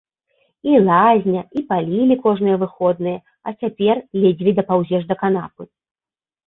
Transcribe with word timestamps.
І 0.69 0.79
лазня, 0.87 1.41
і 1.59 1.63
палілі 1.69 2.17
кожныя 2.25 2.57
выходныя, 2.65 3.23
а 3.47 3.57
цяпер 3.61 3.95
ледзьве 4.25 4.51
дапаўзеш 4.63 5.01
да 5.13 5.21
канапы. 5.23 5.63